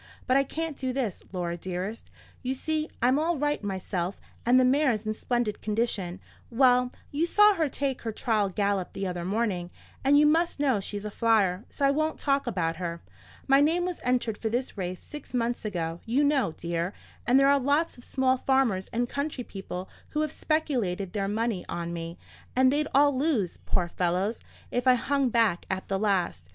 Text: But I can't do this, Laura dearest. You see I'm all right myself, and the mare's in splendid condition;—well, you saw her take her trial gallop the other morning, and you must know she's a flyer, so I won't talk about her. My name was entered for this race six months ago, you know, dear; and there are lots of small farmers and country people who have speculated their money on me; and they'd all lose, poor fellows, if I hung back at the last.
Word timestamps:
But 0.25 0.35
I 0.35 0.43
can't 0.43 0.75
do 0.75 0.93
this, 0.93 1.21
Laura 1.31 1.55
dearest. 1.55 2.09
You 2.41 2.55
see 2.55 2.89
I'm 3.03 3.19
all 3.19 3.37
right 3.37 3.63
myself, 3.63 4.19
and 4.47 4.59
the 4.59 4.65
mare's 4.65 5.05
in 5.05 5.13
splendid 5.13 5.61
condition;—well, 5.61 6.91
you 7.11 7.27
saw 7.27 7.53
her 7.53 7.69
take 7.69 8.01
her 8.01 8.11
trial 8.11 8.49
gallop 8.49 8.93
the 8.93 9.05
other 9.05 9.23
morning, 9.23 9.69
and 10.03 10.17
you 10.17 10.25
must 10.25 10.59
know 10.59 10.79
she's 10.79 11.05
a 11.05 11.11
flyer, 11.11 11.65
so 11.69 11.85
I 11.85 11.91
won't 11.91 12.17
talk 12.17 12.47
about 12.47 12.77
her. 12.77 13.03
My 13.47 13.61
name 13.61 13.85
was 13.85 14.01
entered 14.03 14.39
for 14.39 14.49
this 14.49 14.75
race 14.75 14.99
six 14.99 15.35
months 15.35 15.65
ago, 15.65 15.99
you 16.07 16.23
know, 16.23 16.51
dear; 16.51 16.93
and 17.27 17.39
there 17.39 17.49
are 17.51 17.59
lots 17.59 17.95
of 17.95 18.03
small 18.03 18.37
farmers 18.37 18.87
and 18.87 19.07
country 19.07 19.43
people 19.43 19.87
who 20.09 20.21
have 20.21 20.31
speculated 20.31 21.13
their 21.13 21.27
money 21.27 21.63
on 21.69 21.93
me; 21.93 22.17
and 22.55 22.73
they'd 22.73 22.87
all 22.95 23.15
lose, 23.15 23.57
poor 23.67 23.87
fellows, 23.87 24.39
if 24.71 24.87
I 24.87 24.95
hung 24.95 25.29
back 25.29 25.67
at 25.69 25.89
the 25.89 25.99
last. 25.99 26.49